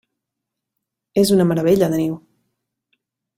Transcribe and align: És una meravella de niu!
És 1.23 1.33
una 1.35 1.47
meravella 1.51 1.91
de 1.93 2.01
niu! 2.05 2.17